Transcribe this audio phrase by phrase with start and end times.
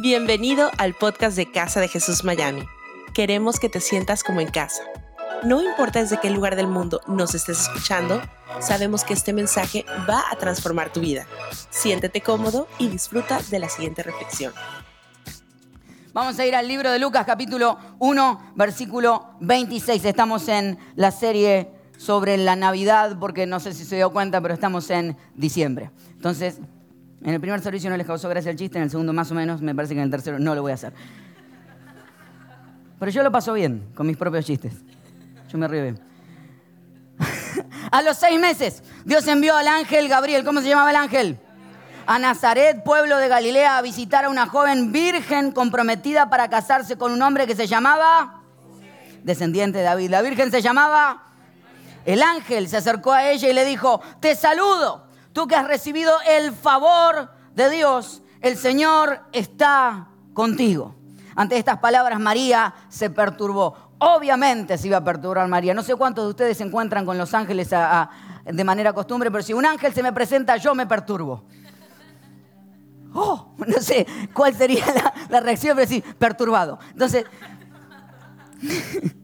[0.00, 2.62] Bienvenido al podcast de Casa de Jesús Miami.
[3.14, 4.84] Queremos que te sientas como en casa.
[5.42, 8.22] No importa desde qué lugar del mundo nos estés escuchando,
[8.60, 11.26] sabemos que este mensaje va a transformar tu vida.
[11.70, 14.52] Siéntete cómodo y disfruta de la siguiente reflexión.
[16.12, 20.04] Vamos a ir al libro de Lucas capítulo 1, versículo 26.
[20.04, 24.54] Estamos en la serie sobre la Navidad, porque no sé si se dio cuenta, pero
[24.54, 25.90] estamos en diciembre.
[26.12, 26.60] Entonces,
[27.22, 29.34] en el primer servicio no les causó gracia el chiste, en el segundo más o
[29.34, 30.92] menos, me parece que en el tercero no lo voy a hacer.
[32.98, 34.74] Pero yo lo paso bien con mis propios chistes.
[35.50, 36.00] Yo me río bien.
[37.90, 40.44] a los seis meses, Dios envió al ángel Gabriel.
[40.44, 41.40] ¿Cómo se llamaba el ángel?
[42.06, 47.12] A Nazaret, pueblo de Galilea, a visitar a una joven virgen comprometida para casarse con
[47.12, 48.42] un hombre que se llamaba
[49.22, 50.10] descendiente de David.
[50.10, 51.24] La virgen se llamaba.
[52.04, 55.07] El ángel se acercó a ella y le dijo, te saludo
[55.38, 60.96] Tú que has recibido el favor de Dios, el Señor está contigo.
[61.36, 63.92] Ante estas palabras María se perturbó.
[63.98, 65.74] Obviamente se iba a perturbar María.
[65.74, 69.52] No sé cuántos de ustedes se encuentran con los ángeles de manera costumbre, pero si
[69.52, 71.44] un ángel se me presenta, yo me perturbo.
[73.14, 76.80] Oh, no sé cuál sería la, la reacción, pero sí, perturbado.
[76.90, 77.26] Entonces,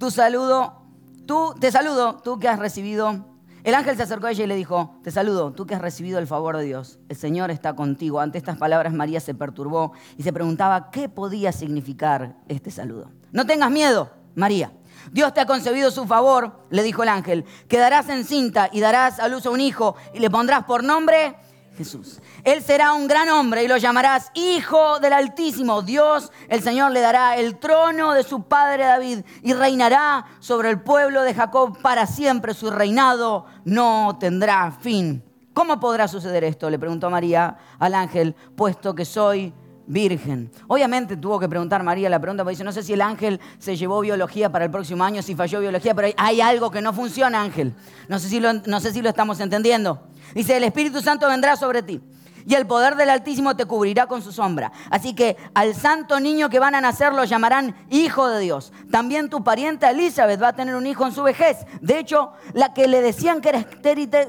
[0.00, 0.82] tu saludo,
[1.28, 3.33] tú, te saludo, tú que has recibido
[3.64, 6.18] el ángel se acercó a ella y le dijo, te saludo, tú que has recibido
[6.18, 8.20] el favor de Dios, el Señor está contigo.
[8.20, 13.10] Ante estas palabras María se perturbó y se preguntaba qué podía significar este saludo.
[13.32, 14.70] No tengas miedo, María.
[15.12, 17.46] Dios te ha concebido su favor, le dijo el ángel.
[17.66, 21.34] Quedarás encinta y darás a luz a un hijo y le pondrás por nombre
[21.76, 22.20] Jesús.
[22.44, 25.82] Él será un gran hombre y lo llamarás Hijo del Altísimo.
[25.82, 30.80] Dios, el Señor, le dará el trono de su padre David y reinará sobre el
[30.80, 32.54] pueblo de Jacob para siempre.
[32.54, 35.24] Su reinado no tendrá fin.
[35.52, 36.68] ¿Cómo podrá suceder esto?
[36.70, 39.54] Le preguntó María al ángel, puesto que soy
[39.86, 40.50] virgen.
[40.66, 43.76] Obviamente tuvo que preguntar María la pregunta, porque dice, no sé si el ángel se
[43.76, 47.40] llevó biología para el próximo año, si falló biología, pero hay, algo que no funciona,
[47.40, 47.74] ángel.
[48.08, 50.06] No sé, si no sé si lo estamos entendiendo.
[50.34, 52.00] Dice, el Espíritu Santo vendrá sobre ti
[52.46, 54.72] y el poder del Altísimo te cubrirá con su sombra.
[54.90, 58.72] Así que al santo niño que van a nacer lo llamarán Hijo de Dios.
[58.90, 61.58] También tu pariente Elizabeth va a tener un hijo en su vejez.
[61.80, 63.58] De hecho, la que le decían que era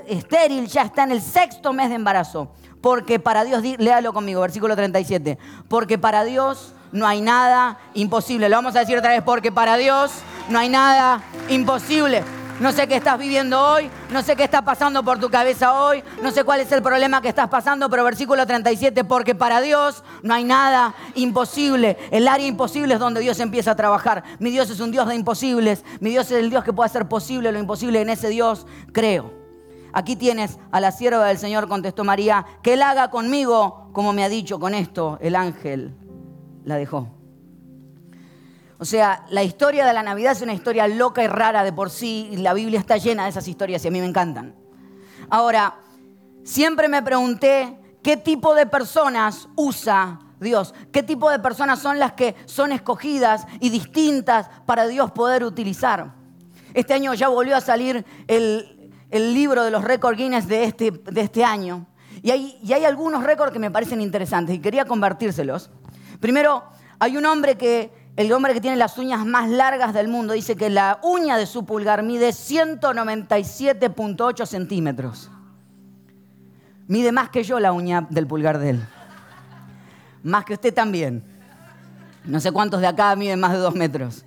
[0.07, 2.53] estéril ya está en el sexto mes de embarazo.
[2.85, 5.39] Porque para Dios, léalo conmigo, versículo 37.
[5.67, 8.47] Porque para Dios no hay nada imposible.
[8.47, 10.11] Lo vamos a decir otra vez, porque para Dios
[10.49, 12.23] no hay nada imposible.
[12.59, 16.03] No sé qué estás viviendo hoy, no sé qué está pasando por tu cabeza hoy,
[16.21, 20.03] no sé cuál es el problema que estás pasando, pero versículo 37, porque para Dios
[20.21, 21.97] no hay nada imposible.
[22.11, 24.23] El área imposible es donde Dios empieza a trabajar.
[24.37, 27.07] Mi Dios es un Dios de imposibles, mi Dios es el Dios que puede hacer
[27.07, 29.44] posible lo imposible, en ese Dios creo.
[29.97, 34.25] Aquí tienes a la sierva del Señor, contestó María, que Él haga conmigo como me
[34.25, 35.17] ha dicho con esto.
[35.21, 35.95] El ángel
[36.65, 37.07] la dejó.
[38.77, 41.89] O sea, la historia de la Navidad es una historia loca y rara de por
[41.89, 44.53] sí, y la Biblia está llena de esas historias y a mí me encantan.
[45.29, 45.75] Ahora,
[46.43, 52.11] siempre me pregunté qué tipo de personas usa Dios, qué tipo de personas son las
[52.11, 56.13] que son escogidas y distintas para Dios poder utilizar.
[56.73, 58.74] Este año ya volvió a salir el,
[59.33, 61.87] libro de los récords Guinness de este, de este año.
[62.21, 65.69] Y hay, y hay algunos récords que me parecen interesantes y quería convertírselos.
[66.19, 66.63] Primero,
[66.99, 70.55] hay un hombre que el hombre que tiene las uñas más largas del mundo dice
[70.55, 75.29] que la uña de su pulgar mide 197.8 centímetros.
[76.87, 78.81] Mide más que yo la uña del pulgar de él.
[80.23, 81.23] Más que usted también.
[82.23, 84.23] No sé cuántos de acá miden más de dos metros.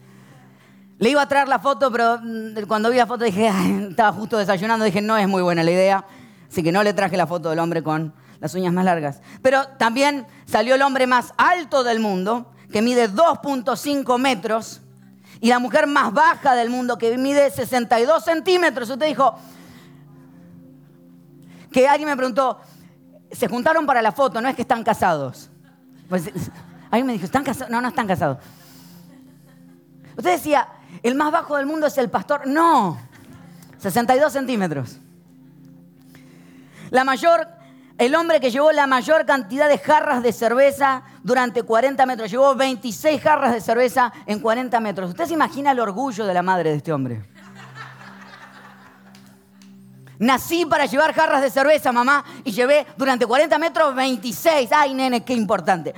[0.98, 3.48] Le iba a traer la foto, pero mm, cuando vi la foto dije,
[3.90, 6.04] estaba justo desayunando, dije, no es muy buena la idea.
[6.50, 9.20] Así que no le traje la foto del hombre con las uñas más largas.
[9.42, 14.80] Pero también salió el hombre más alto del mundo, que mide 2.5 metros,
[15.40, 18.90] y la mujer más baja del mundo, que mide 62 centímetros.
[18.90, 19.38] Usted dijo,
[21.70, 22.60] que alguien me preguntó,
[23.30, 25.50] se juntaron para la foto, no es que están casados.
[26.08, 26.24] Pues,
[26.90, 27.70] alguien me dijo, ¿están casados?
[27.70, 28.38] No, no están casados.
[30.16, 30.66] Usted decía,
[31.02, 32.46] el más bajo del mundo es el pastor.
[32.46, 32.98] No,
[33.78, 34.98] 62 centímetros.
[36.90, 37.58] La mayor
[37.98, 42.30] el hombre que llevó la mayor cantidad de jarras de cerveza durante 40 metros.
[42.30, 45.10] Llevó 26 jarras de cerveza en 40 metros.
[45.10, 47.28] ¿Usted se imagina el orgullo de la madre de este hombre?
[50.20, 54.70] Nací para llevar jarras de cerveza, mamá, y llevé durante 40 metros 26.
[54.72, 55.92] Ay, nene, qué importante.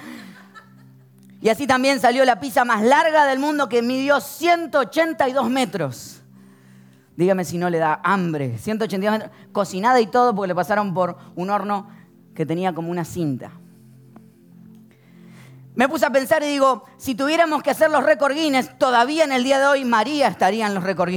[1.40, 6.20] Y así también salió la pizza más larga del mundo que midió 182 metros.
[7.16, 8.58] Dígame si no le da hambre.
[8.58, 11.88] 182 metros, cocinada y todo porque le pasaron por un horno
[12.34, 13.52] que tenía como una cinta.
[15.74, 18.36] me puse a pensar y digo, si tuviéramos que hacer los récord
[18.78, 21.10] todavía en el día de hoy María estaría en los récord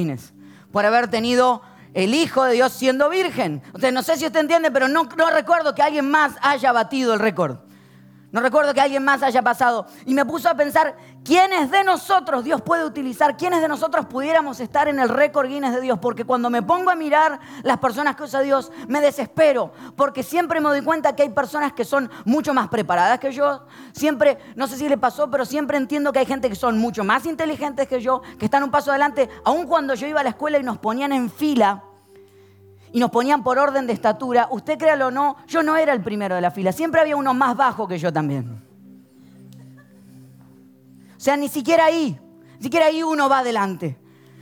[0.71, 1.61] por haber tenido
[1.93, 3.61] el Hijo de Dios siendo virgen.
[3.65, 7.13] Entonces, no sé si usted entiende, pero no, no recuerdo que alguien más haya batido
[7.13, 7.59] el récord.
[8.33, 9.85] No recuerdo que alguien más haya pasado.
[10.07, 13.37] Y me puso a pensar, ¿quiénes de nosotros Dios puede utilizar?
[13.37, 15.99] ¿Quiénes de nosotros pudiéramos estar en el récord Guinness de Dios?
[15.99, 19.71] Porque cuando me pongo a mirar las personas que usa Dios, me desespero.
[19.95, 23.67] Porque siempre me doy cuenta que hay personas que son mucho más preparadas que yo.
[23.91, 27.03] Siempre, no sé si le pasó, pero siempre entiendo que hay gente que son mucho
[27.03, 29.29] más inteligentes que yo, que están un paso adelante.
[29.45, 31.83] Aun cuando yo iba a la escuela y nos ponían en fila
[32.93, 36.01] y nos ponían por orden de estatura, usted créalo o no, yo no era el
[36.03, 38.63] primero de la fila, siempre había uno más bajo que yo también.
[41.17, 42.19] O sea, ni siquiera ahí,
[42.57, 43.97] ni siquiera ahí uno va adelante.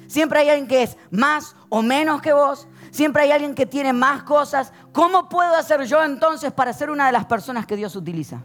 [0.08, 3.94] Siempre hay alguien que es más o menos que vos, siempre hay alguien que tiene
[3.94, 4.74] más cosas.
[4.92, 8.42] ¿Cómo puedo hacer yo entonces para ser una de las personas que Dios utiliza?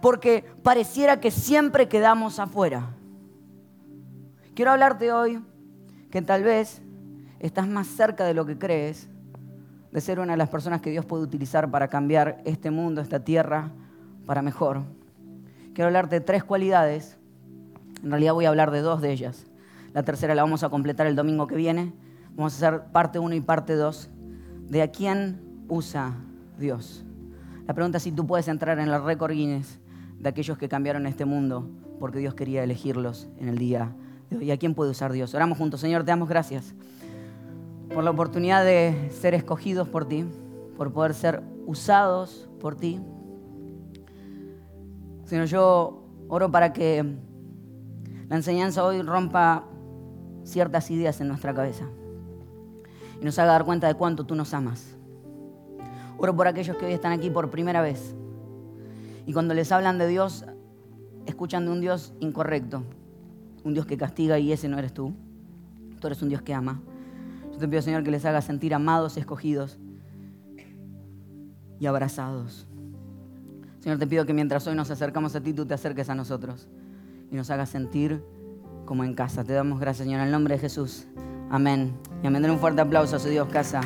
[0.00, 2.94] Porque pareciera que siempre quedamos afuera.
[4.54, 5.44] Quiero hablarte hoy
[6.12, 6.83] que tal vez
[7.46, 9.06] estás más cerca de lo que crees
[9.92, 13.20] de ser una de las personas que Dios puede utilizar para cambiar este mundo, esta
[13.20, 13.70] tierra,
[14.24, 14.82] para mejor.
[15.74, 17.18] Quiero hablarte de tres cualidades.
[18.02, 19.46] En realidad voy a hablar de dos de ellas.
[19.92, 21.92] La tercera la vamos a completar el domingo que viene.
[22.34, 24.08] Vamos a hacer parte uno y parte dos
[24.68, 26.14] de a quién usa
[26.58, 27.04] Dios.
[27.66, 29.78] La pregunta es si tú puedes entrar en el récord Guinness
[30.18, 31.68] de aquellos que cambiaron este mundo
[32.00, 33.92] porque Dios quería elegirlos en el día
[34.30, 34.50] de hoy.
[34.50, 35.34] ¿A quién puede usar Dios?
[35.34, 35.80] Oramos juntos.
[35.80, 36.74] Señor, te damos gracias
[37.94, 40.24] por la oportunidad de ser escogidos por ti,
[40.76, 43.00] por poder ser usados por ti.
[45.24, 47.04] Señor, yo oro para que
[48.28, 49.64] la enseñanza hoy rompa
[50.42, 51.84] ciertas ideas en nuestra cabeza
[53.20, 54.96] y nos haga dar cuenta de cuánto tú nos amas.
[56.18, 58.16] Oro por aquellos que hoy están aquí por primera vez
[59.24, 60.44] y cuando les hablan de Dios,
[61.26, 62.82] escuchan de un Dios incorrecto,
[63.62, 65.14] un Dios que castiga y ese no eres tú.
[66.00, 66.82] Tú eres un Dios que ama.
[67.54, 69.78] Yo te pido, Señor, que les haga sentir amados, escogidos
[71.78, 72.66] y abrazados.
[73.78, 76.68] Señor, te pido que mientras hoy nos acercamos a ti, tú te acerques a nosotros
[77.30, 78.24] y nos hagas sentir
[78.86, 79.44] como en casa.
[79.44, 81.06] Te damos gracias, Señor, en el nombre de Jesús.
[81.48, 81.96] Amén.
[82.22, 82.50] Y amén.
[82.50, 83.80] un fuerte aplauso a su Dios, casa.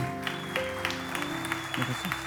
[1.74, 2.17] ¿Qué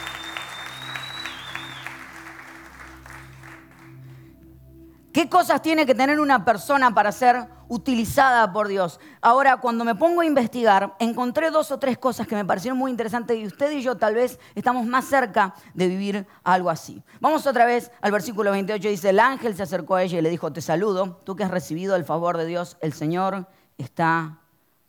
[5.41, 8.99] cosas tiene que tener una persona para ser utilizada por Dios?
[9.21, 12.91] Ahora, cuando me pongo a investigar, encontré dos o tres cosas que me parecieron muy
[12.91, 17.01] interesantes y usted y yo tal vez estamos más cerca de vivir algo así.
[17.19, 20.29] Vamos otra vez al versículo 28, dice, el ángel se acercó a ella y le
[20.29, 23.47] dijo, te saludo, tú que has recibido el favor de Dios, el Señor
[23.79, 24.37] está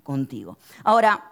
[0.02, 0.58] contigo.
[0.84, 1.31] Ahora,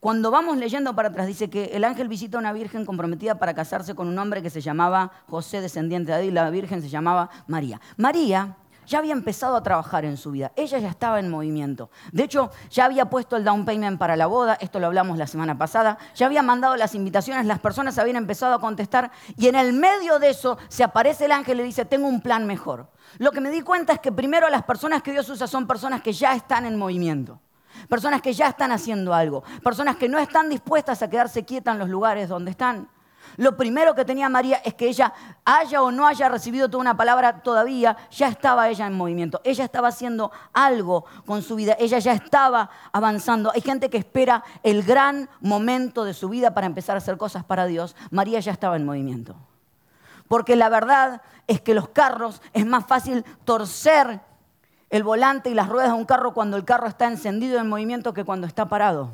[0.00, 3.52] cuando vamos leyendo para atrás, dice que el ángel visita a una virgen comprometida para
[3.52, 7.30] casarse con un hombre que se llamaba José, descendiente de David, la virgen se llamaba
[7.48, 7.80] María.
[7.96, 8.56] María
[8.86, 11.90] ya había empezado a trabajar en su vida, ella ya estaba en movimiento.
[12.12, 15.26] De hecho, ya había puesto el down payment para la boda, esto lo hablamos la
[15.26, 19.10] semana pasada, ya había mandado las invitaciones, las personas habían empezado a contestar.
[19.36, 22.20] Y en el medio de eso se aparece el ángel y le dice, tengo un
[22.20, 22.88] plan mejor.
[23.18, 26.02] Lo que me di cuenta es que primero las personas que Dios usa son personas
[26.02, 27.40] que ya están en movimiento
[27.88, 31.80] personas que ya están haciendo algo, personas que no están dispuestas a quedarse quietas en
[31.80, 32.88] los lugares donde están.
[33.36, 35.12] Lo primero que tenía María es que ella
[35.44, 39.64] haya o no haya recibido toda una palabra todavía, ya estaba ella en movimiento, ella
[39.64, 43.52] estaba haciendo algo con su vida, ella ya estaba avanzando.
[43.54, 47.44] Hay gente que espera el gran momento de su vida para empezar a hacer cosas
[47.44, 47.94] para Dios.
[48.10, 49.36] María ya estaba en movimiento.
[50.26, 54.20] Porque la verdad es que los carros es más fácil torcer
[54.90, 58.14] el volante y las ruedas de un carro cuando el carro está encendido en movimiento
[58.14, 59.12] que cuando está parado.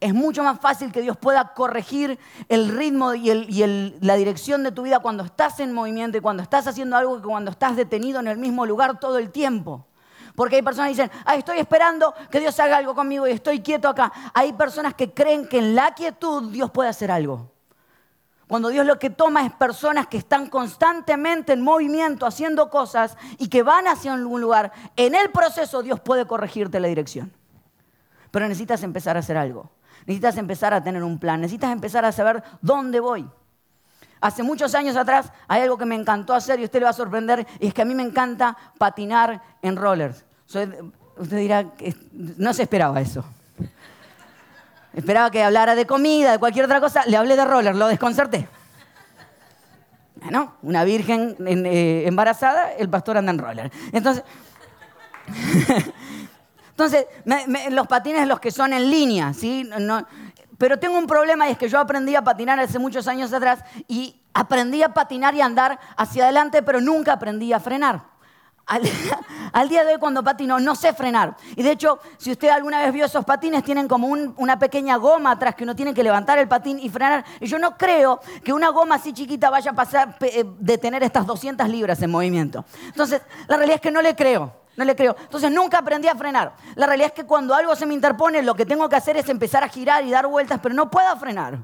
[0.00, 2.18] Es mucho más fácil que Dios pueda corregir
[2.48, 6.66] el ritmo y, la dirección de tu vida cuando estás en movimiento y cuando estás
[6.66, 9.86] haciendo algo que cuando estás detenido en el mismo lugar todo el tiempo.
[10.36, 13.88] Porque hay personas que dicen, estoy esperando que Dios haga algo conmigo y estoy quieto
[13.88, 14.12] acá.
[14.34, 17.50] Hay personas que creen que en la quietud Dios puede hacer algo.
[18.48, 23.48] Cuando Dios lo que toma es personas que están constantemente en movimiento, haciendo cosas y
[23.48, 27.30] que van hacia algún lugar, en el proceso Dios puede corregirte la dirección.
[28.30, 29.70] Pero necesitas empezar a hacer algo.
[30.06, 31.42] Necesitas empezar a tener un plan.
[31.42, 33.28] Necesitas empezar a saber dónde voy.
[34.20, 36.94] Hace muchos años atrás hay algo que me encantó hacer y usted le va a
[36.94, 40.24] sorprender, y es que a mí me encanta patinar en rollers.
[40.46, 41.66] Usted dirá,
[42.12, 43.24] no se esperaba eso.
[44.98, 47.04] Esperaba que hablara de comida, de cualquier otra cosa.
[47.06, 48.48] Le hablé de roller, lo desconcerté.
[50.16, 53.70] Bueno, una virgen eh, embarazada, el pastor anda en roller.
[53.92, 54.24] Entonces,
[56.70, 57.06] entonces
[57.70, 59.70] los patines los que son en línea, ¿sí?
[60.58, 63.60] Pero tengo un problema y es que yo aprendí a patinar hace muchos años atrás
[63.86, 68.02] y aprendí a patinar y andar hacia adelante, pero nunca aprendí a frenar.
[69.52, 71.36] Al, día de hoy cuando patino no sé frenar.
[71.56, 75.32] Y de hecho, si usted alguna vez vio esos patines, tienen como una pequeña goma
[75.32, 77.24] atrás que uno tiene que levantar el patín y frenar.
[77.40, 81.02] Y yo no creo que una goma así chiquita vaya a pasar eh, de tener
[81.02, 82.64] estas 200 libras en movimiento.
[82.86, 84.52] Entonces, la realidad es que no le creo.
[84.76, 85.16] No le creo.
[85.18, 86.52] Entonces nunca aprendí a frenar.
[86.76, 89.28] La realidad es que cuando algo se me interpone, lo que tengo que hacer es
[89.28, 91.58] empezar a girar y dar vueltas, pero no puedo frenar.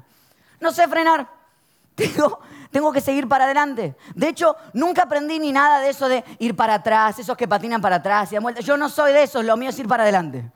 [0.59, 1.25] No sé frenar.
[1.95, 2.41] Tengo,
[2.75, 3.95] tengo que seguir para adelante.
[4.15, 7.79] De hecho, nunca aprendí ni nada de eso de ir para atrás, esos que patinan
[7.79, 8.65] para atrás y vueltas.
[8.65, 10.51] Yo no soy de esos, lo mío es ir para adelante.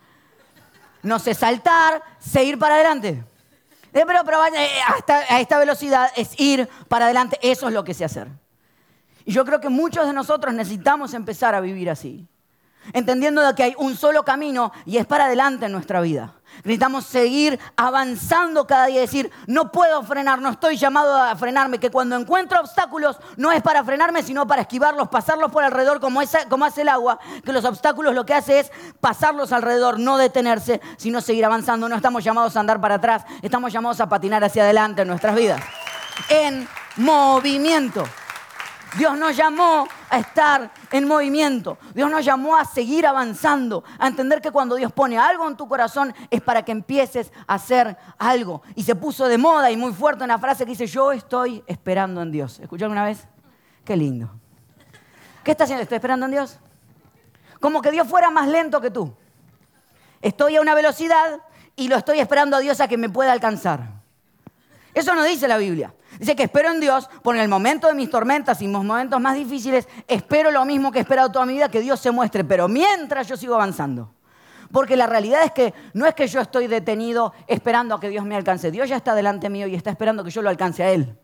[1.02, 3.24] No sé saltar, seguir para adelante.
[3.94, 7.86] Eh, pero, pero eh, hasta a esta velocidad es ir para adelante, eso es lo
[7.86, 8.28] que sé hacer.
[9.24, 12.28] Y yo creo que muchos de nosotros necesitamos empezar a vivir así
[12.94, 16.34] entendiendo que hay un solo camino y es para adelante en nuestra vida.
[16.58, 21.80] Necesitamos seguir avanzando cada día y decir, no puedo frenar, no estoy llamado a frenarme,
[21.80, 26.22] que cuando encuentro obstáculos no es para frenarme, sino para esquivarlos, pasarlos por alrededor como,
[26.50, 30.82] como hace el agua, que los obstáculos lo que hace es pasarlos alrededor, no detenerse,
[30.98, 31.88] sino seguir avanzando.
[31.88, 35.36] No estamos llamados a andar para atrás, estamos llamados a patinar hacia adelante en nuestras
[35.36, 35.62] vidas.
[36.30, 38.04] En movimiento.
[38.98, 41.78] Dios nos llamó a estar en movimiento.
[41.94, 45.68] Dios nos llamó a seguir avanzando, a entender que cuando Dios pone algo en tu
[45.68, 48.64] corazón es para que empieces a hacer algo.
[48.76, 52.22] Y se puso de moda y muy fuerte una frase que dice, yo estoy esperando
[52.22, 52.60] en Dios.
[52.60, 53.28] ¿Escuchó alguna vez?
[53.86, 54.32] Qué lindo.
[55.44, 55.84] ¿Qué está haciendo?
[55.84, 56.60] ¿Estoy esperando en Dios?
[57.60, 59.14] Como que Dios fuera más lento que tú.
[60.22, 61.42] Estoy a una velocidad
[61.76, 64.00] y lo estoy esperando a Dios a que me pueda alcanzar.
[64.94, 65.94] Eso no dice la Biblia.
[66.18, 69.36] Dice que espero en Dios por el momento de mis tormentas y mis momentos más
[69.36, 72.68] difíciles, espero lo mismo que he esperado toda mi vida, que Dios se muestre, pero
[72.68, 74.14] mientras yo sigo avanzando.
[74.72, 78.26] Porque la realidad es que no es que yo estoy detenido esperando a que Dios
[78.26, 80.92] me alcance, Dios ya está delante mío y está esperando que yo lo alcance a
[80.92, 81.18] Él.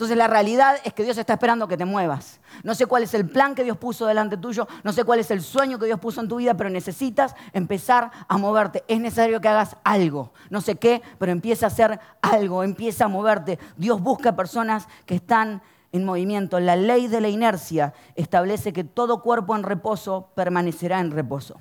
[0.00, 2.40] Entonces la realidad es que Dios está esperando que te muevas.
[2.62, 5.30] No sé cuál es el plan que Dios puso delante tuyo, no sé cuál es
[5.30, 8.82] el sueño que Dios puso en tu vida, pero necesitas empezar a moverte.
[8.88, 10.32] Es necesario que hagas algo.
[10.48, 13.58] No sé qué, pero empieza a hacer algo, empieza a moverte.
[13.76, 15.60] Dios busca personas que están
[15.92, 16.58] en movimiento.
[16.60, 21.60] La ley de la inercia establece que todo cuerpo en reposo permanecerá en reposo.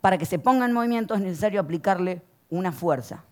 [0.00, 3.24] Para que se ponga en movimiento es necesario aplicarle una fuerza.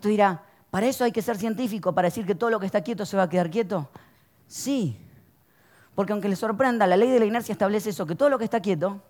[0.00, 0.40] Tú dirás,
[0.76, 1.94] ¿Para eso hay que ser científico?
[1.94, 3.88] ¿Para decir que todo lo que está quieto se va a quedar quieto?
[4.46, 4.94] Sí.
[5.94, 8.44] Porque aunque le sorprenda, la ley de la inercia establece eso, que todo lo que
[8.44, 9.00] está quieto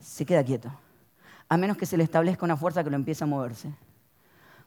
[0.00, 0.72] se queda quieto.
[1.50, 3.70] A menos que se le establezca una fuerza que lo empiece a moverse.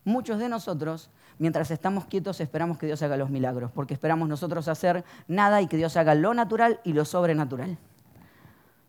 [0.04, 1.10] Muchos de nosotros,
[1.40, 5.68] mientras estamos quietos, esperamos que Dios haga los milagros, porque esperamos nosotros hacer nada y
[5.68, 7.80] que Dios haga lo natural y lo sobrenatural.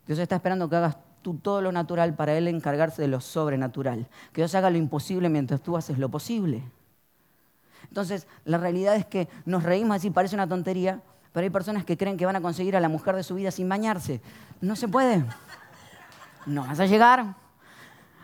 [0.06, 4.06] Dios está esperando que hagas tú todo lo natural para Él encargarse de lo sobrenatural.
[4.34, 6.62] Que Dios haga lo imposible mientras tú haces lo posible.
[7.84, 11.00] Entonces, la realidad es que nos reímos así, parece una tontería,
[11.32, 13.50] pero hay personas que creen que van a conseguir a la mujer de su vida
[13.50, 14.20] sin bañarse.
[14.60, 15.24] No se puede.
[16.46, 17.34] No vas a llegar.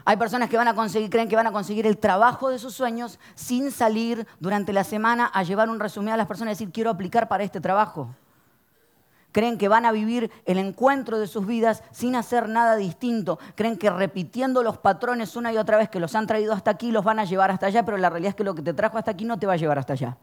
[0.05, 2.75] Hay personas que van a conseguir, creen que van a conseguir el trabajo de sus
[2.75, 6.73] sueños sin salir durante la semana a llevar un resumen a las personas y decir,
[6.73, 8.15] quiero aplicar para este trabajo
[9.33, 13.77] creen que van a vivir el encuentro de sus vidas sin hacer nada distinto, creen
[13.77, 17.05] que repitiendo los patrones una y otra vez que los han traído hasta aquí los
[17.05, 19.11] van a llevar hasta allá, pero la realidad es que lo que te trajo hasta
[19.11, 20.17] aquí no te va a llevar hasta allá.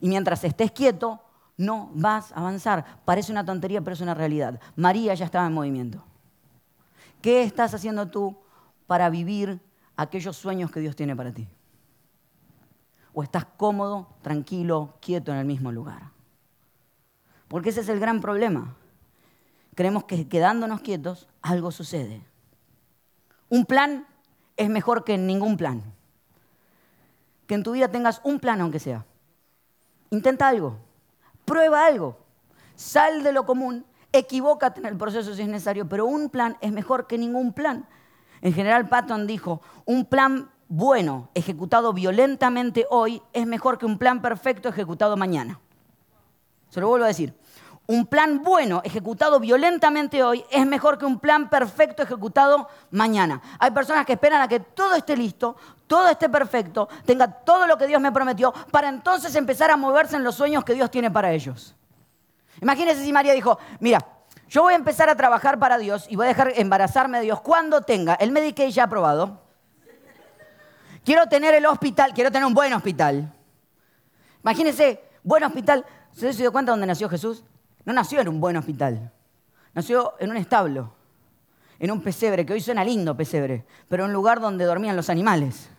[0.00, 1.20] Y mientras estés quieto,
[1.56, 3.00] no vas a avanzar.
[3.04, 4.58] Parece una tontería, pero es una realidad.
[4.76, 6.02] María ya estaba en movimiento.
[7.20, 8.36] ¿Qué estás haciendo tú
[8.86, 9.60] para vivir
[9.96, 11.46] aquellos sueños que Dios tiene para ti?
[13.12, 16.19] ¿O estás cómodo, tranquilo, quieto en el mismo lugar?
[17.50, 18.76] Porque ese es el gran problema.
[19.74, 22.22] Creemos que quedándonos quietos algo sucede.
[23.48, 24.06] Un plan
[24.56, 25.82] es mejor que ningún plan.
[27.48, 29.04] Que en tu vida tengas un plan aunque sea.
[30.10, 30.76] Intenta algo,
[31.44, 32.18] prueba algo,
[32.76, 36.70] sal de lo común, equivócate en el proceso si es necesario, pero un plan es
[36.70, 37.84] mejor que ningún plan.
[38.42, 44.22] En general Patton dijo, un plan bueno ejecutado violentamente hoy es mejor que un plan
[44.22, 45.58] perfecto ejecutado mañana.
[46.70, 47.34] Se lo vuelvo a decir.
[47.86, 53.42] Un plan bueno ejecutado violentamente hoy es mejor que un plan perfecto ejecutado mañana.
[53.58, 55.56] Hay personas que esperan a que todo esté listo,
[55.88, 60.14] todo esté perfecto, tenga todo lo que Dios me prometió, para entonces empezar a moverse
[60.14, 61.74] en los sueños que Dios tiene para ellos.
[62.62, 64.06] Imagínense si María dijo, mira,
[64.48, 67.40] yo voy a empezar a trabajar para Dios y voy a dejar embarazarme de Dios
[67.40, 69.40] cuando tenga el Medicaid ya aprobado.
[71.04, 73.32] Quiero tener el hospital, quiero tener un buen hospital.
[74.44, 75.84] Imagínense, buen hospital.
[76.12, 77.44] ¿Se dio cuenta dónde nació Jesús?
[77.84, 79.10] No nació en un buen hospital,
[79.74, 80.92] nació en un establo,
[81.78, 85.08] en un pesebre, que hoy suena lindo pesebre, pero en un lugar donde dormían los
[85.08, 85.70] animales.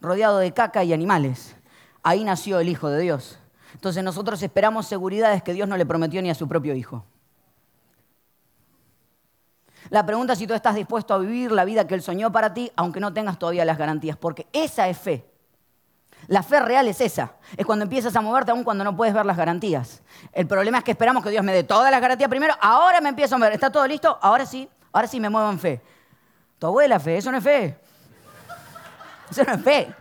[0.00, 1.56] rodeado de caca y animales.
[2.02, 3.38] Ahí nació el Hijo de Dios.
[3.72, 7.04] Entonces nosotros esperamos seguridades que Dios no le prometió ni a su propio Hijo.
[9.90, 12.52] La pregunta es si tú estás dispuesto a vivir la vida que Él soñó para
[12.54, 15.24] ti, aunque no tengas todavía las garantías, porque esa es fe.
[16.28, 17.32] La fe real es esa.
[17.56, 20.02] Es cuando empiezas a moverte aún cuando no puedes ver las garantías.
[20.32, 23.08] El problema es que esperamos que Dios me dé todas las garantías primero, ahora me
[23.08, 24.18] empiezo a ver, ¿está todo listo?
[24.20, 25.80] Ahora sí, ahora sí me muevo en fe.
[26.58, 27.78] Tu abuela fe, eso no es fe.
[29.30, 29.94] Eso no es fe.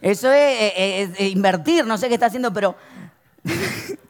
[0.00, 2.74] Eso es, es invertir, no sé qué está haciendo, pero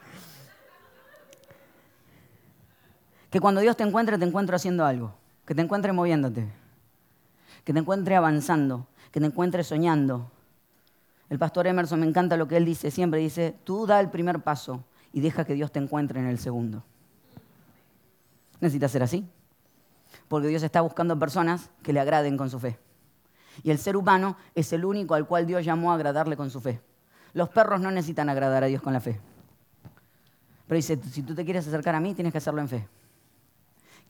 [3.31, 5.15] que cuando Dios te encuentre, te encuentre haciendo algo,
[5.47, 6.49] que te encuentre moviéndote,
[7.65, 10.31] que te encuentre avanzando, que te encuentre soñando.
[11.33, 14.41] El pastor Emerson me encanta lo que él dice, siempre dice, tú da el primer
[14.41, 14.85] paso
[15.15, 16.85] y deja que Dios te encuentre en el segundo.
[18.61, 19.27] Necesitas ser así,
[20.29, 22.79] porque Dios está buscando personas que le agraden con su fe.
[23.63, 26.61] Y el ser humano es el único al cual Dios llamó a agradarle con su
[26.61, 26.83] fe.
[27.33, 29.19] Los perros no necesitan agradar a Dios con la fe.
[30.67, 32.87] Pero dice, si tú te quieres acercar a mí, tienes que hacerlo en fe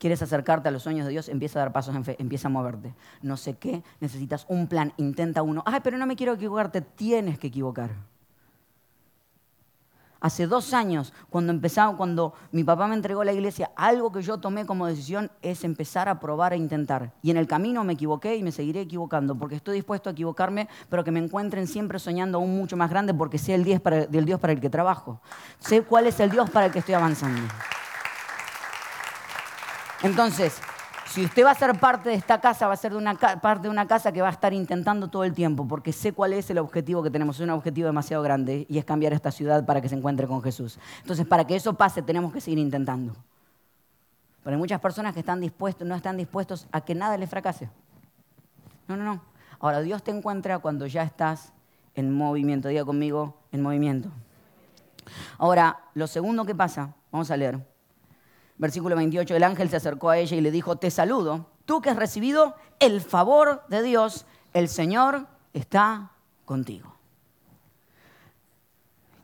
[0.03, 2.51] quieres acercarte a los sueños de Dios, empieza a dar pasos en fe, empieza a
[2.51, 2.93] moverte.
[3.23, 5.63] No sé qué, necesitas un plan, intenta uno.
[5.65, 7.91] Ay, pero no me quiero equivocarte, tienes que equivocar.
[10.19, 14.39] Hace dos años, cuando empezaba, cuando mi papá me entregó la iglesia, algo que yo
[14.39, 17.13] tomé como decisión es empezar a probar e intentar.
[17.23, 20.69] Y en el camino me equivoqué y me seguiré equivocando, porque estoy dispuesto a equivocarme,
[20.89, 24.53] pero que me encuentren siempre soñando aún mucho más grande, porque sé el Dios para
[24.53, 25.21] el que trabajo.
[25.61, 27.43] Sé cuál es el Dios para el que estoy avanzando.
[30.03, 30.61] Entonces,
[31.07, 32.93] si usted va a ser parte de esta casa, va a ser
[33.43, 36.33] parte de una casa que va a estar intentando todo el tiempo, porque sé cuál
[36.33, 37.37] es el objetivo que tenemos.
[37.37, 40.43] Es un objetivo demasiado grande y es cambiar esta ciudad para que se encuentre con
[40.43, 40.79] Jesús.
[41.03, 43.15] Entonces, para que eso pase, tenemos que seguir intentando.
[44.43, 47.69] Pero hay muchas personas que están dispuestos, no están dispuestos a que nada les fracase.
[48.89, 49.23] No, no, no.
[49.61, 51.53] Ahora, Dios te encuentra cuando ya estás
[51.95, 52.69] en movimiento.
[52.69, 54.09] Diga conmigo, en movimiento.
[55.39, 57.72] Ahora, lo segundo que pasa, vamos a leer.
[58.63, 61.91] Versículo 28, el ángel se acercó a ella y le dijo, te saludo, tú que
[61.91, 66.13] has recibido el favor de Dios, el Señor está
[66.45, 66.95] contigo.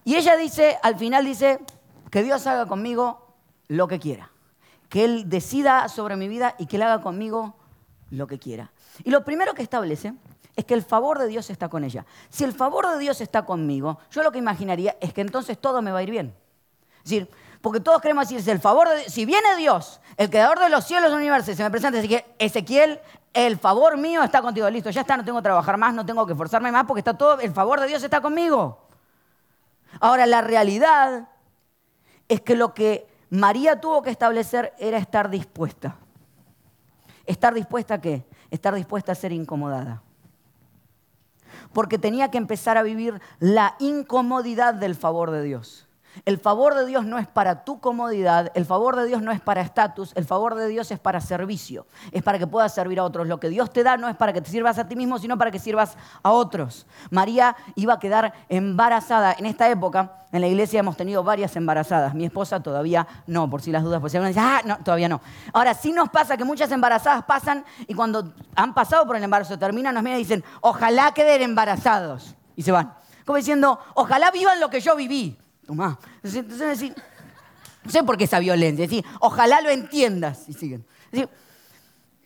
[0.02, 1.60] Y ella dice, al final dice,
[2.10, 3.36] que Dios haga conmigo
[3.68, 4.32] lo que quiera,
[4.88, 7.54] que Él decida sobre mi vida y que Él haga conmigo
[8.10, 8.72] lo que quiera.
[9.04, 10.14] Y lo primero que establece
[10.56, 12.04] es que el favor de Dios está con ella.
[12.28, 15.80] Si el favor de Dios está conmigo, yo lo que imaginaría es que entonces todo
[15.80, 16.34] me va a ir bien.
[17.04, 17.30] Es decir,
[17.68, 18.60] porque todos queremos decir,
[19.08, 21.98] si viene Dios, el creador de los cielos y los universos, se me presenta,
[22.38, 22.98] Ezequiel,
[23.34, 26.24] el favor mío está contigo, listo, ya está, no tengo que trabajar más, no tengo
[26.24, 28.88] que esforzarme más, porque está todo, el favor de Dios está conmigo.
[30.00, 31.28] Ahora, la realidad
[32.26, 35.96] es que lo que María tuvo que establecer era estar dispuesta.
[37.26, 38.24] ¿Estar dispuesta a qué?
[38.50, 40.00] Estar dispuesta a ser incomodada.
[41.74, 45.87] Porque tenía que empezar a vivir la incomodidad del favor de Dios.
[46.24, 49.40] El favor de Dios no es para tu comodidad, el favor de Dios no es
[49.40, 53.04] para estatus, el favor de Dios es para servicio, es para que puedas servir a
[53.04, 53.26] otros.
[53.26, 55.38] Lo que Dios te da no es para que te sirvas a ti mismo, sino
[55.38, 56.86] para que sirvas a otros.
[57.10, 59.34] María iba a quedar embarazada.
[59.38, 62.14] En esta época, en la iglesia hemos tenido varias embarazadas.
[62.14, 65.08] Mi esposa todavía no, por si las dudas, por si alguien dice, ah, no, todavía
[65.08, 65.20] no.
[65.52, 69.58] Ahora, sí nos pasa que muchas embarazadas pasan y cuando han pasado por el embarazo,
[69.58, 72.34] terminan, nos miran y dicen, ojalá queden embarazados.
[72.56, 72.94] Y se van.
[73.24, 75.38] Como diciendo, ojalá vivan lo que yo viví.
[75.68, 76.92] Entonces,
[77.84, 78.86] no sé por qué esa violencia.
[78.86, 80.48] Decir, ojalá lo entiendas.
[80.48, 80.86] Y siguen.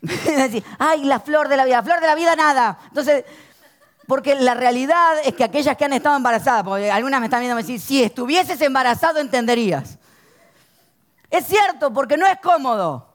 [0.01, 1.83] Decir, ay, la flor de la vida.
[1.83, 2.79] flor de la vida, nada.
[2.89, 3.25] Entonces,
[4.07, 7.57] porque la realidad es que aquellas que han estado embarazadas, porque algunas me están viendo
[7.57, 9.99] me dicen, si estuvieses embarazado entenderías.
[11.31, 13.09] Es cierto, porque no es cómodo.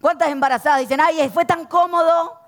[0.00, 2.38] ¿Cuántas embarazadas dicen, ay, fue tan cómodo?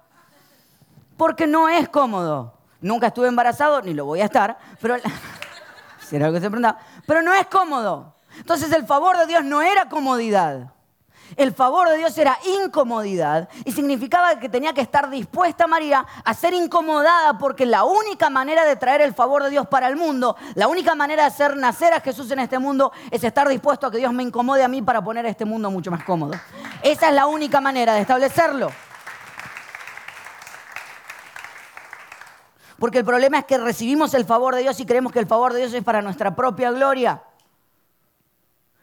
[1.17, 2.55] Porque no es cómodo.
[2.81, 4.97] Nunca estuve embarazado, ni lo voy a estar, pero...
[6.13, 6.79] Algo que se preguntaba.
[7.07, 8.15] Pero no es cómodo.
[8.39, 10.73] Entonces el favor de Dios no era comodidad.
[11.37, 16.35] El favor de Dios era incomodidad y significaba que tenía que estar dispuesta María a
[16.35, 20.37] ser incomodada porque la única manera de traer el favor de Dios para el mundo,
[20.55, 23.91] la única manera de hacer nacer a Jesús en este mundo es estar dispuesto a
[23.91, 26.33] que Dios me incomode a mí para poner este mundo mucho más cómodo.
[26.83, 28.71] Esa es la única manera de establecerlo.
[32.79, 35.53] Porque el problema es que recibimos el favor de Dios y creemos que el favor
[35.53, 37.23] de Dios es para nuestra propia gloria.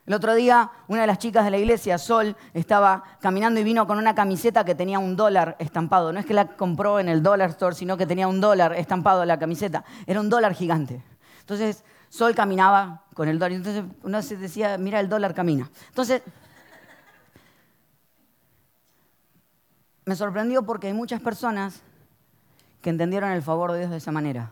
[0.06, 3.88] El otro día, una de las chicas de la iglesia, Sol, estaba caminando y vino
[3.88, 6.12] con una camiseta que tenía un dólar estampado.
[6.12, 9.24] No es que la compró en el dollar store, sino que tenía un dólar estampado
[9.24, 9.86] la camiseta.
[10.06, 11.02] Era un dólar gigante.
[11.40, 13.54] Entonces, Sol caminaba con el dólar.
[13.54, 15.70] Entonces, uno se decía, mira, el dólar camina.
[15.88, 16.22] Entonces,
[20.04, 21.82] me sorprendió porque hay muchas personas
[22.84, 24.52] que entendieron el favor de Dios de esa manera.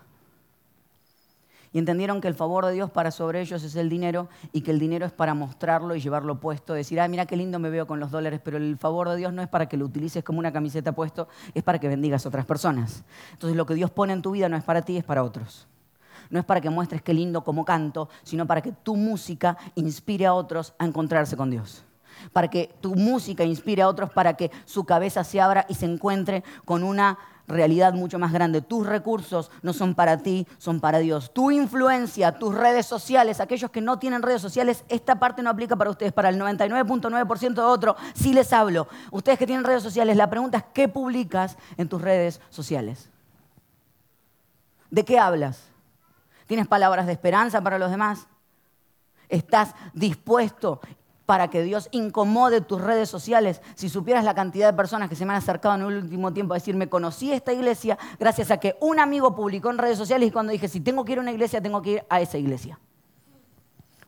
[1.74, 4.72] Y entendieron que el favor de Dios para sobre ellos es el dinero y que
[4.72, 7.88] el dinero es para mostrarlo y llevarlo puesto, decir, ah, mira qué lindo me veo
[7.88, 10.40] con los dólares, pero el favor de Dios no es para que lo utilices como
[10.40, 13.04] una camiseta puesto, es para que bendigas a otras personas.
[13.34, 15.68] Entonces lo que Dios pone en tu vida no es para ti, es para otros.
[16.30, 20.26] No es para que muestres qué lindo como canto, sino para que tu música inspire
[20.26, 21.86] a otros a encontrarse con Dios
[22.34, 25.86] para que tu música inspire a otros, para que su cabeza se abra y se
[25.86, 27.18] encuentre con una
[27.52, 28.62] realidad mucho más grande.
[28.62, 31.32] Tus recursos no son para ti, son para Dios.
[31.34, 35.76] Tu influencia, tus redes sociales, aquellos que no tienen redes sociales, esta parte no aplica
[35.76, 38.88] para ustedes, para el 99.9% de otro, sí les hablo.
[39.12, 43.10] Ustedes que tienen redes sociales, la pregunta es, ¿qué publicas en tus redes sociales?
[44.90, 45.64] ¿De qué hablas?
[46.48, 48.28] ¿Tienes palabras de esperanza para los demás?
[49.30, 50.82] ¿Estás dispuesto
[51.32, 53.62] para que Dios incomode tus redes sociales.
[53.76, 56.54] Si supieras la cantidad de personas que se me han acercado en el último tiempo
[56.54, 60.32] a decirme, conocí esta iglesia gracias a que un amigo publicó en redes sociales y
[60.34, 62.78] cuando dije, si tengo que ir a una iglesia, tengo que ir a esa iglesia.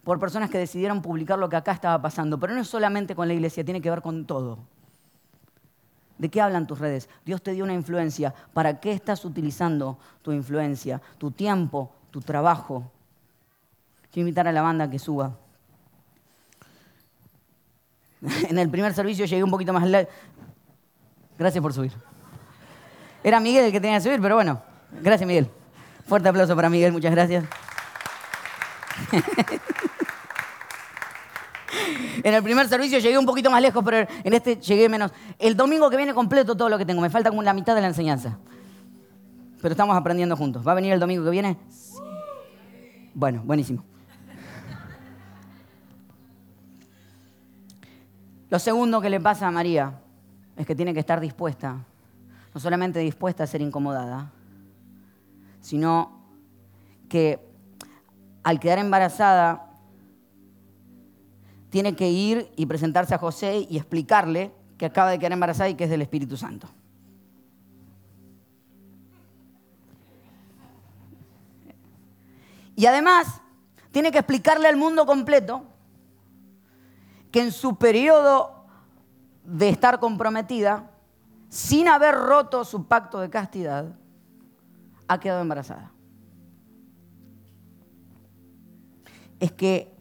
[0.03, 2.37] Por personas que decidieron publicar lo que acá estaba pasando.
[2.37, 4.57] Pero no es solamente con la iglesia, tiene que ver con todo.
[6.17, 7.07] ¿De qué hablan tus redes?
[7.23, 8.33] Dios te dio una influencia.
[8.51, 11.01] ¿Para qué estás utilizando tu influencia?
[11.17, 12.91] Tu tiempo, tu trabajo.
[14.11, 15.37] Quiero invitar a la banda que suba.
[18.49, 20.13] en el primer servicio llegué un poquito más lejos.
[21.37, 21.91] Gracias por subir.
[23.23, 24.61] Era Miguel el que tenía que subir, pero bueno,
[25.01, 25.49] gracias Miguel.
[26.05, 27.45] Fuerte aplauso para Miguel, muchas gracias.
[32.23, 35.11] en el primer servicio llegué un poquito más lejos, pero en este llegué menos.
[35.39, 37.81] El domingo que viene completo todo lo que tengo, me falta como la mitad de
[37.81, 38.37] la enseñanza.
[39.61, 40.67] Pero estamos aprendiendo juntos.
[40.67, 41.57] ¿Va a venir el domingo que viene?
[43.13, 43.85] Bueno, buenísimo.
[48.53, 49.99] Lo segundo que le pasa a María
[50.55, 51.83] es que tiene que estar dispuesta,
[52.53, 54.31] no solamente dispuesta a ser incomodada,
[55.59, 56.21] sino
[57.09, 57.39] que
[58.43, 59.71] al quedar embarazada
[61.71, 65.73] tiene que ir y presentarse a José y explicarle que acaba de quedar embarazada y
[65.73, 66.69] que es del Espíritu Santo.
[72.75, 73.41] Y además
[73.91, 75.72] tiene que explicarle al mundo completo
[77.33, 78.67] que en su periodo
[79.43, 80.91] de estar comprometida,
[81.49, 83.95] sin haber roto su pacto de castidad,
[85.07, 85.91] ha quedado embarazada.
[89.39, 89.91] Es que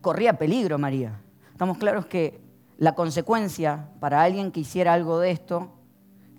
[0.00, 1.20] corría peligro María.
[1.52, 2.40] Estamos claros que
[2.78, 5.74] la consecuencia para alguien que hiciera algo de esto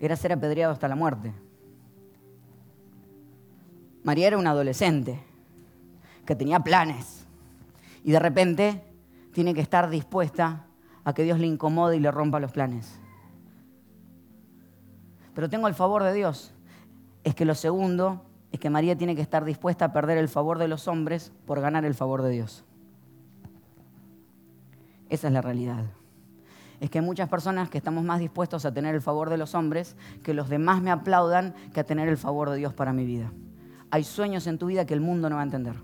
[0.00, 1.32] era ser apedreado hasta la muerte.
[4.02, 5.22] María era una adolescente
[6.26, 7.24] que tenía planes
[8.02, 8.85] y de repente
[9.36, 10.64] tiene que estar dispuesta
[11.04, 12.98] a que Dios le incomode y le rompa los planes.
[15.34, 16.54] Pero tengo el favor de Dios.
[17.22, 20.58] Es que lo segundo es que María tiene que estar dispuesta a perder el favor
[20.58, 22.64] de los hombres por ganar el favor de Dios.
[25.10, 25.84] Esa es la realidad.
[26.80, 29.54] Es que hay muchas personas que estamos más dispuestos a tener el favor de los
[29.54, 33.04] hombres, que los demás me aplaudan, que a tener el favor de Dios para mi
[33.04, 33.30] vida.
[33.90, 35.76] Hay sueños en tu vida que el mundo no va a entender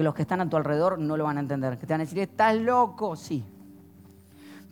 [0.00, 1.76] que los que están a tu alrededor no lo van a entender.
[1.76, 3.44] Que te van a decir, estás loco, sí.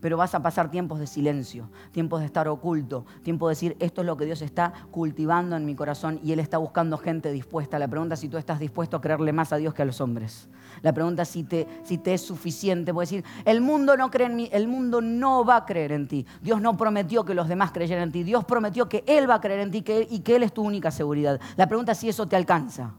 [0.01, 4.01] Pero vas a pasar tiempos de silencio, tiempos de estar oculto, tiempos de decir, esto
[4.01, 7.79] es lo que Dios está cultivando en mi corazón y Él está buscando gente dispuesta.
[7.79, 10.01] La pregunta es si tú estás dispuesto a creerle más a Dios que a los
[10.01, 10.49] hombres.
[10.81, 12.95] La pregunta es si te, si te es suficiente.
[12.95, 16.09] Puedes decir, el mundo no cree en mí, el mundo no va a creer en
[16.09, 16.25] ti.
[16.41, 18.23] Dios no prometió que los demás creyeran en ti.
[18.23, 20.91] Dios prometió que Él va a creer en ti y que Él es tu única
[20.91, 21.39] seguridad.
[21.59, 22.95] La pregunta es si eso te alcanza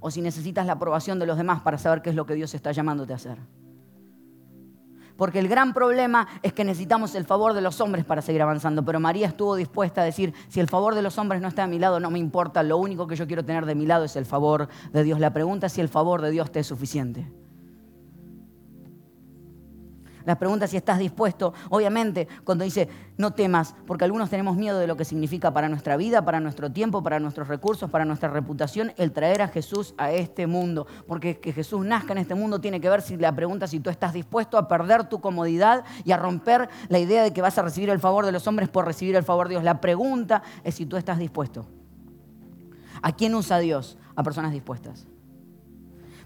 [0.00, 2.54] o si necesitas la aprobación de los demás para saber qué es lo que Dios
[2.54, 3.38] está llamándote a hacer.
[5.18, 8.84] Porque el gran problema es que necesitamos el favor de los hombres para seguir avanzando.
[8.84, 11.66] Pero María estuvo dispuesta a decir, si el favor de los hombres no está a
[11.66, 14.14] mi lado, no me importa, lo único que yo quiero tener de mi lado es
[14.14, 15.18] el favor de Dios.
[15.18, 17.26] La pregunta es si el favor de Dios te es suficiente.
[20.28, 22.86] La pregunta es si estás dispuesto, obviamente, cuando dice
[23.16, 26.70] no temas, porque algunos tenemos miedo de lo que significa para nuestra vida, para nuestro
[26.70, 30.86] tiempo, para nuestros recursos, para nuestra reputación, el traer a Jesús a este mundo.
[31.06, 33.88] Porque que Jesús nazca en este mundo tiene que ver si la pregunta si tú
[33.88, 37.62] estás dispuesto a perder tu comodidad y a romper la idea de que vas a
[37.62, 39.64] recibir el favor de los hombres por recibir el favor de Dios.
[39.64, 41.64] La pregunta es si tú estás dispuesto.
[43.00, 43.96] ¿A quién usa Dios?
[44.14, 45.06] A personas dispuestas.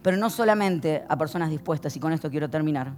[0.02, 2.94] Pero no solamente a personas dispuestas, y con esto quiero terminar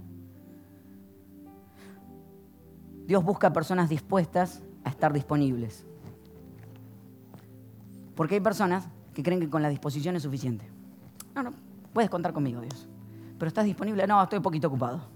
[3.05, 5.85] Dios busca personas dispuestas a estar disponibles.
[8.15, 10.67] Porque hay personas que creen que con la disposición es suficiente.
[11.33, 11.53] No, no,
[11.93, 12.87] puedes contar conmigo, Dios.
[13.37, 15.14] Pero estás disponible, no, estoy un poquito ocupado.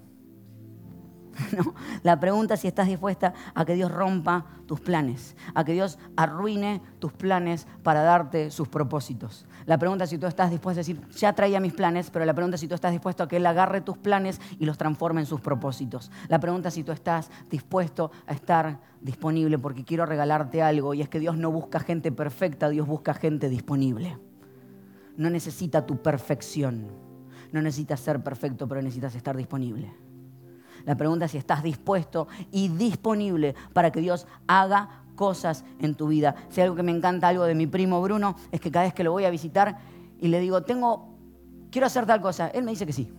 [2.03, 5.97] La pregunta es si estás dispuesta a que Dios rompa tus planes, a que Dios
[6.15, 9.45] arruine tus planes para darte sus propósitos.
[9.65, 12.33] La pregunta es si tú estás dispuesto a decir, ya traía mis planes, pero la
[12.33, 15.21] pregunta es si tú estás dispuesto a que Él agarre tus planes y los transforme
[15.21, 16.11] en sus propósitos.
[16.27, 21.01] La pregunta es si tú estás dispuesto a estar disponible porque quiero regalarte algo y
[21.01, 24.17] es que Dios no busca gente perfecta, Dios busca gente disponible.
[25.17, 26.87] No necesita tu perfección,
[27.51, 29.91] no necesitas ser perfecto, pero necesitas estar disponible.
[30.85, 36.07] La pregunta es si estás dispuesto y disponible para que Dios haga cosas en tu
[36.07, 36.35] vida.
[36.49, 39.03] Si algo que me encanta, algo de mi primo Bruno, es que cada vez que
[39.03, 39.79] lo voy a visitar
[40.19, 41.09] y le digo, tengo,
[41.71, 43.11] quiero hacer tal cosa, él me dice que sí.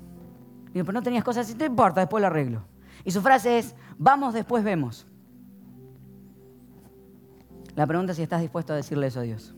[0.73, 2.63] digo, pero no tenías cosas, si te importa, después lo arreglo.
[3.05, 5.07] Y su frase es, vamos, después vemos.
[7.77, 9.55] La pregunta es si estás dispuesto a decirle eso a Dios.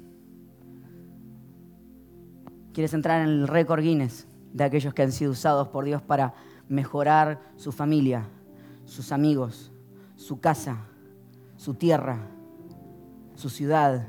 [2.72, 6.34] ¿Quieres entrar en el récord Guinness de aquellos que han sido usados por Dios para
[6.72, 8.26] mejorar su familia,
[8.86, 9.70] sus amigos,
[10.16, 10.86] su casa,
[11.56, 12.30] su tierra,
[13.34, 14.08] su ciudad.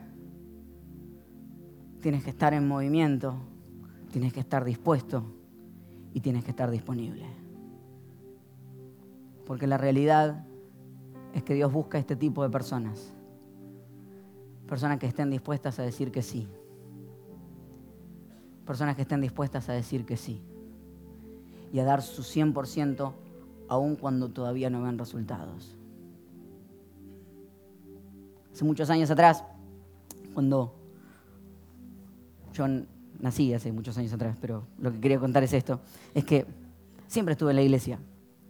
[2.00, 3.36] Tienes que estar en movimiento,
[4.14, 5.26] tienes que estar dispuesto
[6.14, 7.26] y tienes que estar disponible.
[9.46, 10.46] Porque la realidad
[11.34, 13.14] es que Dios busca este tipo de personas.
[14.70, 16.48] Personas que estén dispuestas a decir que sí.
[18.66, 20.42] Personas que estén dispuestas a decir que sí
[21.74, 23.14] y a dar su 100%
[23.68, 25.76] aun cuando todavía no ven resultados.
[28.54, 29.44] Hace muchos años atrás,
[30.36, 30.76] cuando
[32.54, 32.66] yo
[33.20, 35.82] nací hace muchos años atrás, pero lo que quería contar es esto,
[36.14, 36.46] es que
[37.08, 38.00] siempre estuve en la iglesia.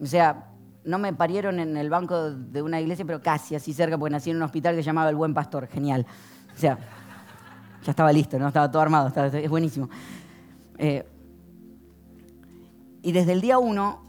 [0.02, 0.50] O sea,
[0.84, 4.32] no me parieron en el banco de una iglesia, pero casi así cerca, porque nací
[4.32, 6.06] en un hospital que llamaba El Buen Pastor, genial.
[6.54, 6.78] O sea,
[7.86, 8.50] ya estaba listo, ¿no?
[8.50, 9.90] Estaba todo armado, es buenísimo.
[10.78, 11.06] Eh,
[13.04, 14.02] y desde el día uno,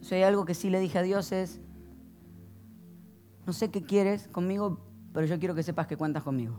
[0.00, 1.60] si hay algo que sí le dije a Dios es,
[3.46, 4.80] no sé qué quieres conmigo,
[5.12, 6.58] pero yo quiero que sepas que cuentas conmigo.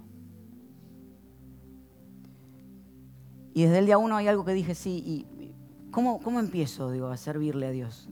[3.54, 5.52] Y desde el día uno hay algo que dije, sí, ¿y
[5.92, 8.08] cómo, cómo empiezo digo, a servirle a Dios?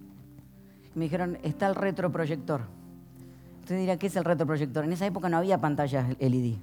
[0.97, 2.61] me dijeron, está el retroproyector.
[3.59, 4.83] Usted dirá, ¿qué es el retroproyector?
[4.83, 6.55] En esa época no había pantallas LED.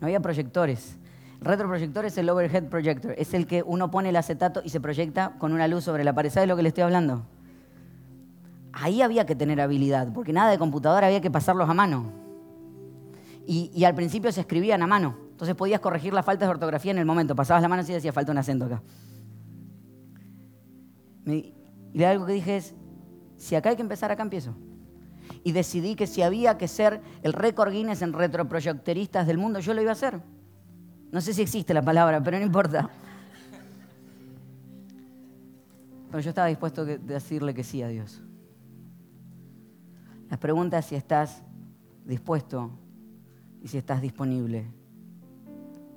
[0.00, 0.96] No había proyectores.
[1.40, 5.34] Retroproyector es el overhead projector, es el que uno pone el acetato y se proyecta
[5.38, 6.30] con una luz sobre la pared.
[6.30, 7.26] ¿Sabes lo que le estoy hablando?
[8.72, 12.12] Ahí había que tener habilidad, porque nada de computadora había que pasarlos a mano.
[13.46, 15.16] Y, al principio se escribían a mano.
[15.30, 17.36] Entonces podías corregir las faltas de ortografía en el momento.
[17.36, 18.82] Pasabas la mano y decía falta un acento acá.
[21.26, 22.74] Y algo que dije es,
[23.36, 24.54] si acá hay que empezar, acá empiezo.
[25.44, 29.74] Y decidí que si había que ser el récord Guinness en retroproyectoristas del mundo, yo
[29.74, 30.20] lo iba a hacer.
[31.10, 32.90] No sé si existe la palabra, pero no importa.
[36.10, 38.22] Pero yo estaba dispuesto a decirle que sí a Dios.
[40.30, 41.42] La pregunta es si estás
[42.04, 42.70] dispuesto
[43.62, 44.66] y si estás disponible.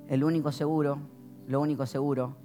[0.08, 0.98] El único seguro,
[1.46, 2.36] lo único seguro,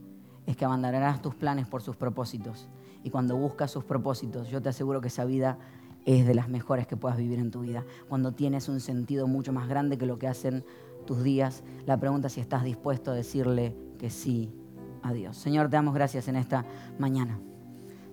[0.45, 2.67] es que abandonarás tus planes por sus propósitos.
[3.03, 5.57] Y cuando buscas sus propósitos, yo te aseguro que esa vida
[6.05, 7.83] es de las mejores que puedas vivir en tu vida.
[8.07, 10.63] Cuando tienes un sentido mucho más grande que lo que hacen
[11.05, 11.63] tus días.
[11.85, 14.53] La pregunta si estás dispuesto a decirle que sí
[15.01, 15.37] a Dios.
[15.37, 16.65] Señor, te damos gracias en esta
[16.97, 17.39] mañana.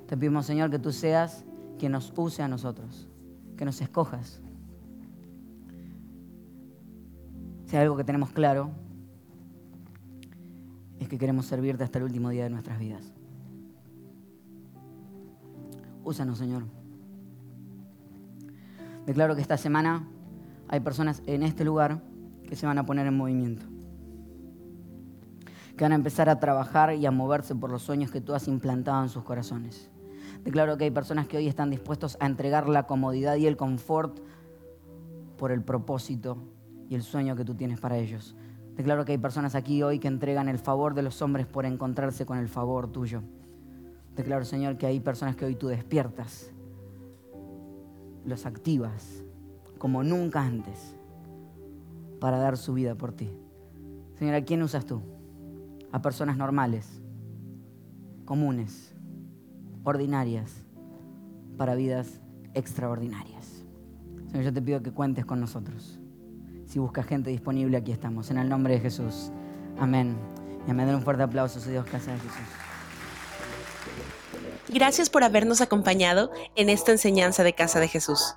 [0.06, 1.44] Te pedimos, Señor, que tú seas
[1.78, 3.08] quien nos use a nosotros,
[3.56, 4.40] que nos escojas.
[7.66, 8.70] Si hay algo que tenemos claro,
[11.00, 13.12] es que queremos servirte hasta el último día de nuestras vidas.
[16.04, 16.64] Úsanos, Señor.
[19.06, 20.06] Declaro que esta semana
[20.68, 22.02] hay personas en este lugar
[22.52, 23.64] que se van a poner en movimiento.
[25.74, 28.46] Que van a empezar a trabajar y a moverse por los sueños que tú has
[28.46, 29.90] implantado en sus corazones.
[30.44, 34.18] Declaro que hay personas que hoy están dispuestos a entregar la comodidad y el confort
[35.38, 36.36] por el propósito
[36.90, 38.36] y el sueño que tú tienes para ellos.
[38.76, 42.26] Declaro que hay personas aquí hoy que entregan el favor de los hombres por encontrarse
[42.26, 43.22] con el favor tuyo.
[44.14, 46.50] Declaro, Señor, que hay personas que hoy tú despiertas,
[48.26, 49.24] los activas
[49.78, 50.96] como nunca antes
[52.22, 53.28] para dar su vida por ti.
[54.16, 55.02] Señor, ¿a quién usas tú?
[55.90, 57.02] A personas normales,
[58.24, 58.94] comunes,
[59.82, 60.52] ordinarias,
[61.56, 62.20] para vidas
[62.54, 63.64] extraordinarias.
[64.30, 65.98] Señor, yo te pido que cuentes con nosotros.
[66.64, 68.30] Si buscas gente disponible, aquí estamos.
[68.30, 69.32] En el nombre de Jesús.
[69.80, 70.16] Amén.
[70.68, 70.86] Y amén.
[70.86, 72.46] Den un fuerte aplauso a Dios, casa de Jesús.
[74.68, 78.36] Gracias por habernos acompañado en esta enseñanza de Casa de Jesús.